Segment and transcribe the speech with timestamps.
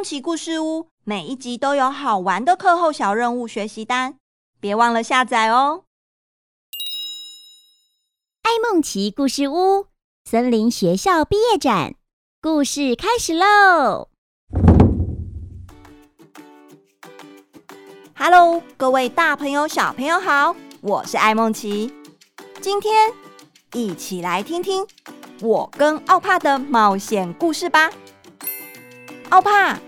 [0.00, 4.16] 梦奇故事屋每一集都有好玩的课后小任务学习单，
[4.58, 5.84] 别忘了下载哦。
[8.40, 9.88] 爱梦奇故事屋
[10.24, 11.96] 森林学校毕业展，
[12.40, 14.08] 故事开始喽
[18.16, 21.92] ！Hello，各位大朋友、小朋友好，我是爱梦奇，
[22.62, 23.12] 今天
[23.74, 24.86] 一起来听听
[25.42, 27.90] 我跟奥帕的冒险故事吧。
[29.28, 29.78] 奥帕，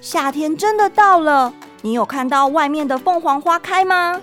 [0.00, 4.18] 夏天真的到了，你有看到外面的凤凰花开吗？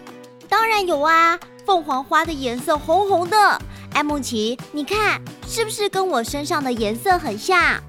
[0.49, 1.37] 当然有啊，
[1.67, 3.61] 凤凰花的颜色红红的。
[3.93, 7.79] 艾梦奇，你看是不是跟我身上的颜色很像？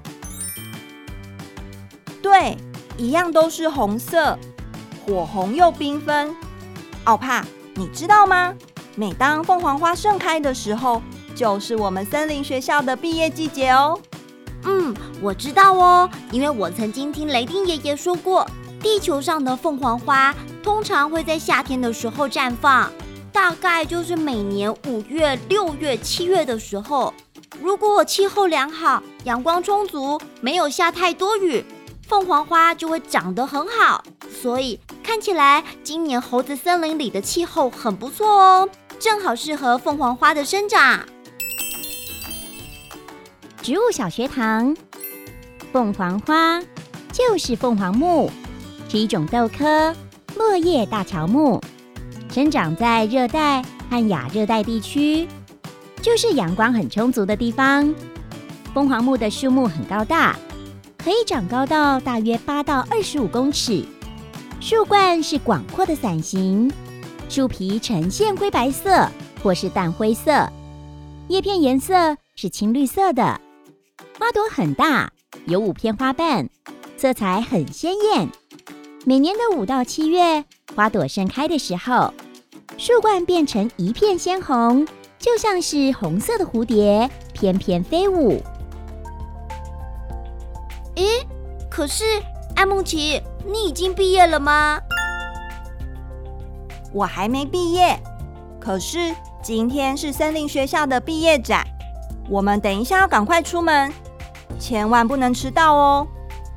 [2.21, 2.55] 对，
[2.95, 4.37] 一样都是红色，
[5.03, 6.35] 火红又缤纷。
[7.05, 8.53] 奥帕，你知道吗？
[8.95, 11.01] 每当凤凰花盛开的时候，
[11.33, 13.99] 就是我们森林学校的毕业季节哦。
[14.63, 18.45] 嗯，我知道哦，因为我曾经听雷丁爷爷说过，
[18.81, 22.91] 地球上的凤凰花通常会在夏天的时候绽放，
[23.31, 27.13] 大概就是每年五月、六月、七月的时候。
[27.61, 31.65] 如果气候良好，阳光充足，没有下太多雨，
[32.07, 34.03] 凤凰花就会长得很好。
[34.41, 41.05] 所以看起来今年猴子森林里的气候很不错哦，正好适合凤凰花的生长。
[43.61, 44.75] 植物小学堂，
[45.71, 46.61] 凤凰花
[47.11, 48.29] 就是凤凰木，
[48.87, 49.93] 是一种豆科
[50.35, 51.61] 落叶大乔木，
[52.31, 55.27] 生长在热带和亚热带地区，
[56.01, 57.93] 就是阳光很充足的地方。
[58.73, 60.37] 凤凰木的树木很高大，
[60.97, 63.83] 可以长高到大约八到二十五公尺。
[64.61, 66.71] 树冠是广阔的伞形，
[67.27, 69.07] 树皮呈现灰白色
[69.43, 70.49] 或是淡灰色，
[71.27, 73.39] 叶片颜色是青绿色的。
[74.17, 75.11] 花朵很大，
[75.45, 76.47] 有五片花瓣，
[76.95, 78.29] 色彩很鲜艳。
[79.05, 82.13] 每年的五到七月，花朵盛开的时候，
[82.77, 84.87] 树冠变成一片鲜红，
[85.17, 88.41] 就像是红色的蝴蝶翩翩飞舞。
[90.95, 91.25] 咦，
[91.69, 92.03] 可是
[92.55, 94.79] 艾梦琪，你已经毕业了吗？
[96.93, 97.99] 我还没毕业，
[98.61, 101.65] 可是今天是森林学校的毕业展，
[102.29, 103.91] 我们等一下要赶快出门。
[104.59, 106.07] 千万不能迟到哦，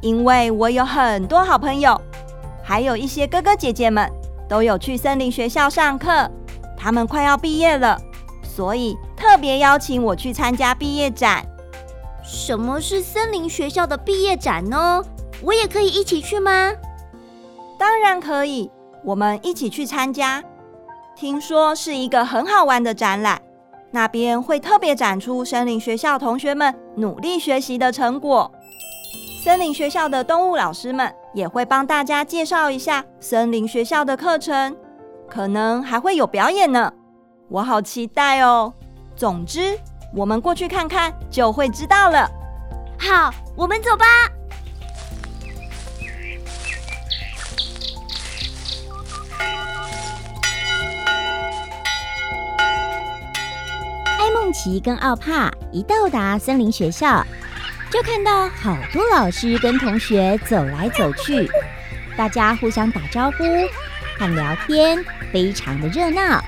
[0.00, 2.00] 因为我有很多好朋友，
[2.62, 4.10] 还有一些哥哥姐姐们
[4.48, 6.30] 都有去森林学校上课，
[6.76, 7.98] 他们快要毕业了，
[8.42, 11.44] 所以特别邀请我去参加毕业展。
[12.24, 15.02] 什么是森林学校的毕业展呢？
[15.42, 16.72] 我也可以一起去吗？
[17.78, 18.70] 当然可以，
[19.04, 20.42] 我们一起去参加。
[21.14, 23.40] 听说是一个很好玩的展览。
[23.92, 28.50] 那边会特别展出森林学校同学们努力学习的成果，
[29.44, 34.74] 森林学校的动物老师们也会帮大家介绍一下森林学校的课程，
[35.28, 36.90] 可能还会有表演呢，
[37.48, 38.72] 我好期待哦！
[39.14, 39.78] 总之，
[40.16, 42.26] 我们过去看看就会知道了。
[42.98, 44.31] 好，我们走吧。
[54.62, 57.26] 奇跟奥帕一到达森林学校，
[57.90, 61.50] 就看到好多老师跟同学走来走去，
[62.16, 63.44] 大家互相打招呼
[64.16, 66.40] 和聊天，非常的热闹。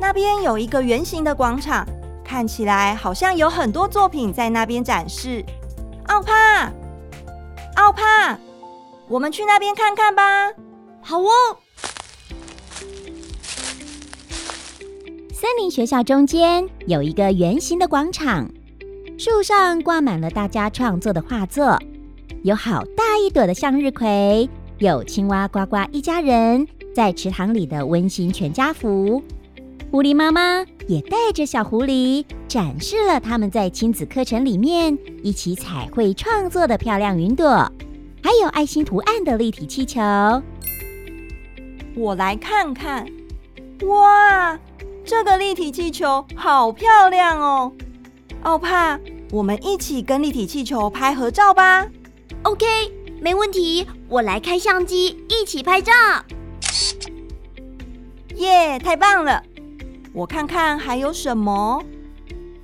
[0.00, 1.86] 那边有一个圆形的广场，
[2.24, 5.44] 看起来好像有很多作品在那边展示。
[6.06, 6.72] 奥帕，
[7.74, 8.38] 奥帕，
[9.06, 10.22] 我们去那边看看吧。
[11.02, 11.28] 好哦。
[15.40, 18.50] 森林学校中间有一个圆形的广场，
[19.16, 21.78] 树上挂满了大家创作的画作，
[22.42, 29.22] 有好大一朵的向日葵，有青蛙呱呱一家人在池塘里的温馨全家福。
[29.92, 37.46] 狐狸妈妈也带着小狐狸展示了他们在亲子课程里面一起彩绘创作的漂亮云朵，
[38.24, 40.00] 还有爱心图案的立体气球。
[41.94, 43.06] 我来看看，
[43.86, 44.58] 哇！
[45.18, 47.72] 这个立体气球好漂亮哦，
[48.44, 49.00] 奥帕，
[49.32, 51.84] 我们一起跟立体气球拍合照吧。
[52.44, 52.64] OK，
[53.20, 55.92] 没问题，我来开相机，一起拍照。
[58.36, 59.42] 耶，太棒了！
[60.12, 61.82] 我看看还有什么？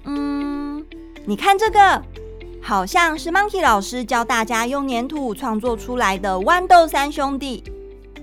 [0.05, 0.87] 嗯，
[1.27, 2.01] 你看这个，
[2.63, 7.65] 好像是 Monkey 老师教大家用粘土创作出来的豌豆三兄弟，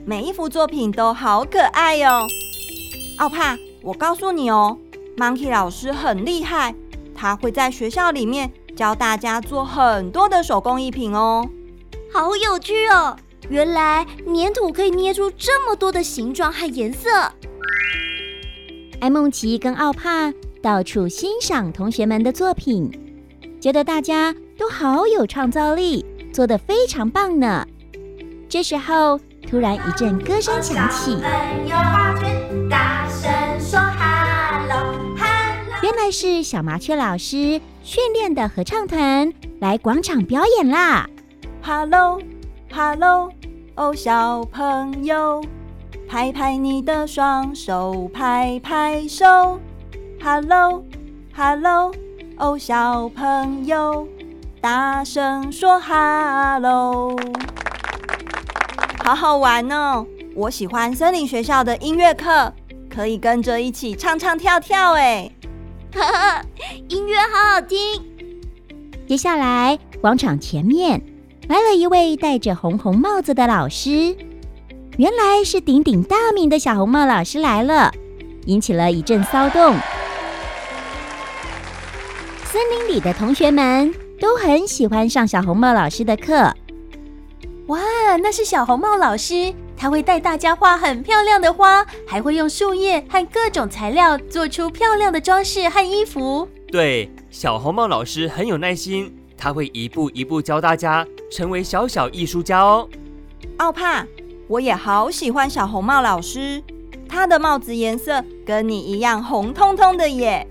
[0.06, 2.26] 每一幅作品都好可爱哦。
[3.18, 3.58] 奥帕。
[3.84, 4.78] 我告诉你哦
[5.18, 6.76] ，Monkey 老师很厉害，
[7.16, 11.50] 他会在学校里面教大家做很多的手工艺品哦。
[12.14, 13.16] 好有趣哦！
[13.50, 17.10] 原来粘土可以捏出这么多的形状和颜色。
[19.00, 20.32] 艾梦琪跟奥帕
[20.62, 22.92] 到处欣赏同学们的作品，
[23.60, 27.66] 觉得大家都好有创造力，做得非常棒呢。
[28.48, 29.20] 这时候，
[29.50, 31.18] 突然一阵歌声响起，
[36.10, 41.10] 是小麻雀老师训练的合唱团来广场表演啦
[41.62, 43.30] ！Hello，Hello，
[43.76, 45.44] 哦，小朋友，
[46.08, 49.60] 拍拍你的双手，拍拍手。
[50.24, 51.92] Hello，Hello，
[52.38, 54.08] 哦，小朋友，
[54.62, 57.16] 大声说 Hello。
[59.04, 60.06] 好好玩哦！
[60.36, 62.54] 我喜欢森林学校的音乐课，
[62.90, 65.32] 可以跟着一起唱唱跳跳哎。
[65.94, 66.46] 哈哈，
[66.88, 67.78] 音乐好好听。
[69.08, 71.02] 接下来，广场前面
[71.50, 74.16] 来了一位戴着红红帽子的老师，
[74.98, 77.92] 原来是鼎鼎大名的小红帽老师来了，
[78.46, 79.76] 引起了一阵骚动。
[82.46, 86.54] 森林里的同学们都很喜欢上小红帽老师的课。
[87.68, 87.80] 哇，
[88.22, 96.48] 那是小红帽老师，他会带大家画很漂亮的花，还会用树叶和各种材料做出漂亮的装饰和衣服。
[96.72, 102.88] 对，小红帽老师很有耐心，他会一步一步教大家成为小小艺术家哦。
[103.58, 104.06] 奥帕，
[104.48, 106.62] 我也好喜欢小红帽老师，
[107.10, 110.48] 他的帽子颜色跟你一样红彤彤的耶，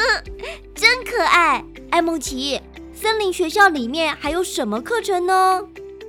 [0.74, 1.62] 真可爱。
[1.90, 2.58] 爱孟奇，
[2.94, 5.60] 森林学校里面还有什么课程呢？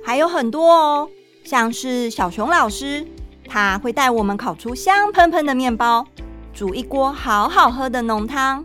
[0.02, 1.10] 还有很多哦，
[1.46, 3.06] 像是小熊老师，
[3.48, 6.04] 他会带我们烤出香喷喷的面包，
[6.52, 8.64] 煮一锅好好喝的浓汤。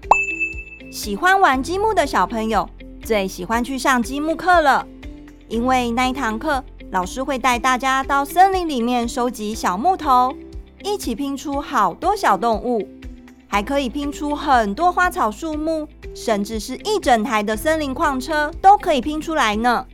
[0.91, 2.67] 喜欢玩积木的小朋友
[3.03, 4.87] 最喜欢去上积木课了，
[5.47, 10.35] 因为那一堂课老师会带大家到森林里面收集小木头，
[10.83, 12.89] 一起拼出好多小动物，
[13.47, 19.85] 还可以拼出很多花草树木，甚至是一整台的森林矿车都可以拼出来呢。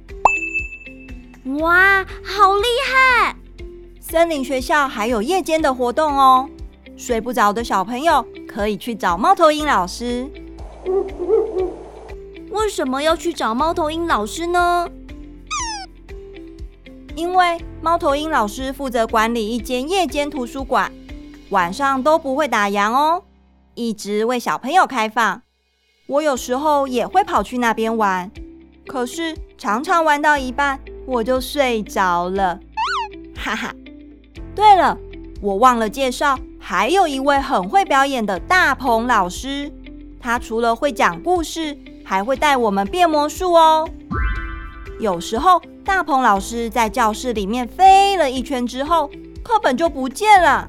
[1.55, 3.35] 哇，好厉害！
[4.01, 6.49] 森林学校还有夜间的活动哦，
[6.97, 10.29] 睡不着的小朋友可以去找猫头鹰老师。
[12.51, 14.89] 为什么要去找猫头鹰老师呢？
[17.15, 20.91] 因为猫头鹰老师负责管理一间夜间图书馆，
[21.49, 23.23] 晚上都不会打烊哦，
[23.73, 25.41] 一直为小朋友开放。
[26.07, 28.29] 我有时候也会跑去那边玩，
[28.85, 32.59] 可是常常玩到一半，我就睡着了，
[33.35, 33.73] 哈哈。
[34.53, 34.97] 对了，
[35.41, 39.71] 我忘了介绍，还有一位很会表演的大鹏老师。
[40.19, 43.89] 他除了会讲故事，还会带我们变魔术哦。
[44.99, 49.09] 有时候，大鹏老师在教室里面飞了一圈之后，
[49.43, 50.67] 课本就不见了。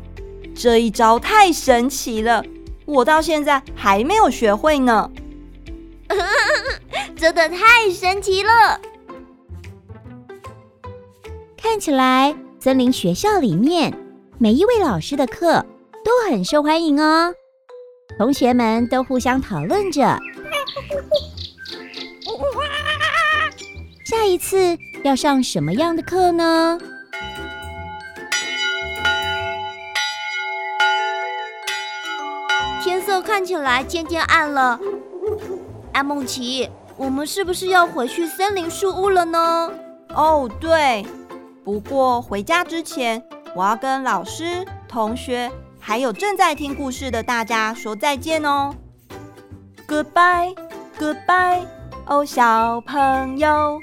[0.55, 2.45] 这一招太神奇了，
[2.85, 5.11] 我到现在还没有学会呢。
[7.17, 8.81] 真的太神奇了！
[11.71, 13.93] 看起来森林学校里面
[14.39, 15.63] 每一位老师的课
[16.03, 17.35] 都很受欢迎哦，
[18.17, 20.19] 同学们都互相讨论着，
[24.07, 26.79] 下一次要上什么样的课呢？
[32.83, 34.81] 天色看起来渐渐暗了，
[35.93, 39.71] 阿梦奇，我们是不是要回去森林树屋了呢？
[40.15, 41.05] 哦，对。
[41.69, 43.23] 不过回家之前，
[43.55, 48.75] 我要跟老师、同学，还有正在听故事的大家说再见哦。
[49.87, 51.67] Goodbye，Goodbye，
[52.07, 53.79] 哦，小朋友，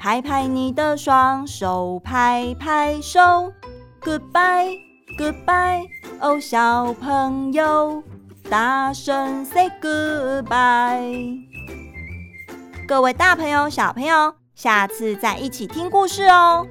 [0.00, 3.52] 拍拍你的双手，拍拍手。
[4.00, 5.88] Goodbye，Goodbye，
[6.20, 8.04] 哦，小朋友，
[8.48, 11.40] 大声 say goodbye。
[12.86, 16.64] 各位大朋友、小朋友，下次再一起听故事哦。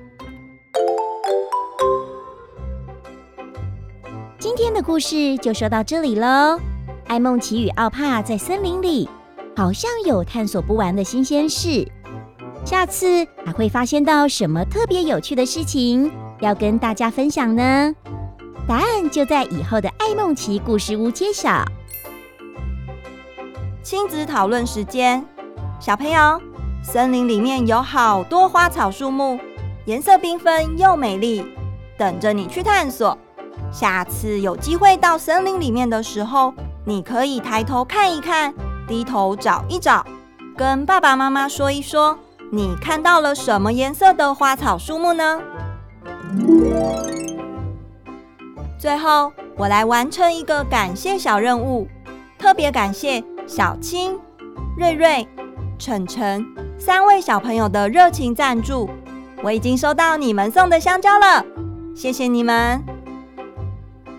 [4.56, 6.60] 今天的故事就说到这里喽。
[7.08, 9.10] 艾梦奇与奥帕在森林里，
[9.58, 11.92] 好像有探索不完的新鲜事。
[12.64, 17.96] 下次还会发现到什么特别有趣的事情要跟大家分享呢？
[18.68, 21.66] 答案就在以后的艾梦奇故事屋揭晓。
[23.82, 25.26] 亲子讨论时间，
[25.80, 26.40] 小朋友，
[26.84, 29.40] 森林里面有好多花草树木。
[29.86, 31.44] 颜色缤纷又美丽，
[31.98, 33.18] 等着你去探索。
[33.74, 36.54] 下次有机会到森林里面的时候，
[36.86, 38.54] 你可以抬头看一看，
[38.88, 40.06] 低头找一找，
[40.56, 42.18] 跟爸爸妈妈说一说，
[42.52, 45.42] 你看到了什么颜色的花草树木呢？
[48.78, 51.88] 最后，我来完成一个感谢小任务，
[52.38, 54.20] 特别感谢小青、
[54.78, 55.28] 瑞瑞、
[55.80, 56.46] 晨晨
[56.78, 58.88] 三位小朋友的热情赞助。
[59.42, 61.44] 我已经收到你们送的香蕉了，
[61.96, 62.93] 谢谢你们！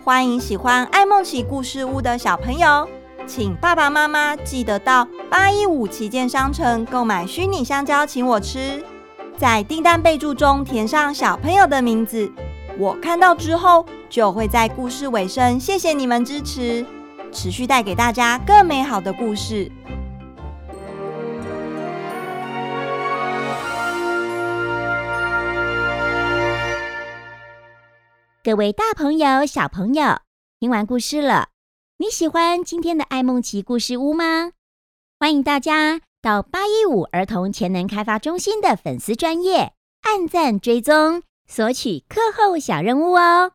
[0.04, 2.86] 欢迎喜欢爱梦奇故事屋的小朋友，
[3.26, 8.84] 请爸爸妈妈记得到八一五旗舰商城购买虚拟香蕉，请我吃。
[9.38, 12.30] 在订单备注中填上小朋友的名字，
[12.78, 16.84] 我看到之后就会在故事尾声谢谢你们支持，
[17.32, 19.72] 持续带给大家更美好的故事。
[28.44, 30.18] 各位大朋友、小朋友，
[30.60, 31.48] 听完故事了，
[31.96, 34.52] 你喜欢今天的爱梦奇故事屋吗？
[35.18, 39.72] 欢迎大家到八一五儿童潜能开发中心的粉丝专业
[40.02, 43.52] 按赞追踪，索取课后小任务哦。